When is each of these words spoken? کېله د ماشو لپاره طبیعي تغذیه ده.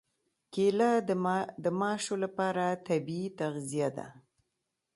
کېله 0.53 0.91
د 1.63 1.67
ماشو 1.79 2.15
لپاره 2.23 2.65
طبیعي 2.87 3.29
تغذیه 3.39 3.89
ده. 3.97 4.07